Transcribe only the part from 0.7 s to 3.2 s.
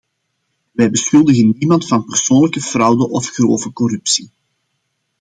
Wij beschuldigen niemand van persoonlijke fraude